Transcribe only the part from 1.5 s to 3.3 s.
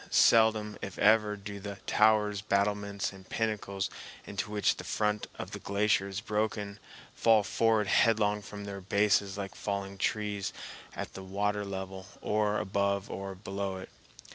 the towers, battlements, and